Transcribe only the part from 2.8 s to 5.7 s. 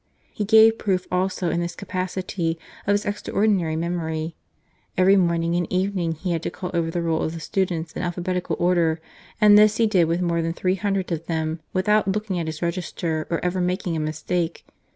of his extraordinary memory. Every morning